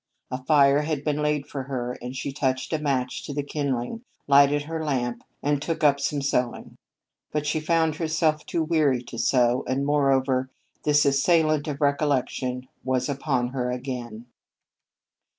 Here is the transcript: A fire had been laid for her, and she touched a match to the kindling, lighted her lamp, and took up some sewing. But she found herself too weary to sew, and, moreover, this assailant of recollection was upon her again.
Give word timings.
A 0.31 0.43
fire 0.43 0.81
had 0.81 1.03
been 1.03 1.21
laid 1.21 1.45
for 1.45 1.61
her, 1.65 1.95
and 2.01 2.15
she 2.17 2.31
touched 2.33 2.73
a 2.73 2.79
match 2.79 3.23
to 3.25 3.35
the 3.35 3.43
kindling, 3.43 4.01
lighted 4.25 4.63
her 4.63 4.83
lamp, 4.83 5.23
and 5.43 5.61
took 5.61 5.83
up 5.83 5.99
some 5.99 6.23
sewing. 6.23 6.75
But 7.31 7.45
she 7.45 7.59
found 7.59 7.97
herself 7.97 8.43
too 8.43 8.63
weary 8.63 9.03
to 9.03 9.19
sew, 9.19 9.63
and, 9.67 9.85
moreover, 9.85 10.49
this 10.85 11.05
assailant 11.05 11.67
of 11.67 11.81
recollection 11.81 12.67
was 12.83 13.09
upon 13.09 13.49
her 13.49 13.69
again. 13.69 14.25